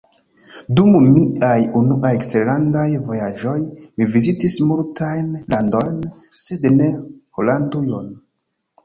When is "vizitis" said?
4.15-4.55